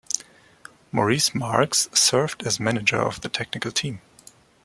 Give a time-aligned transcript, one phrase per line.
[0.91, 4.01] Maurice Marks served as manager of the technical team.